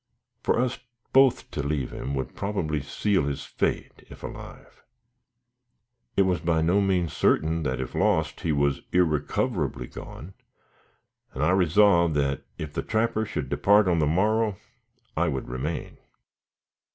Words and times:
For 0.41 0.59
us 0.59 0.79
both 1.13 1.51
to 1.51 1.61
leave 1.61 1.91
him 1.93 2.15
would 2.15 2.33
probably 2.33 2.81
seal 2.81 3.25
his 3.25 3.45
fate, 3.45 4.03
if 4.09 4.23
alive. 4.23 4.81
It 6.17 6.23
was 6.23 6.39
by 6.39 6.61
no 6.63 6.81
means 6.81 7.13
certain 7.13 7.61
that 7.61 7.79
if 7.79 7.93
lost, 7.93 8.39
he 8.41 8.51
was 8.51 8.81
irrecoverably 8.91 9.85
gone, 9.85 10.33
and 11.35 11.43
I 11.43 11.51
resolved 11.51 12.15
that 12.15 12.47
if 12.57 12.73
the 12.73 12.81
trapper 12.81 13.27
should 13.27 13.47
depart 13.47 13.87
on 13.87 13.99
the 13.99 14.07
morrow 14.07 14.55
I 15.15 15.27
would 15.27 15.47
remain. 15.47 15.99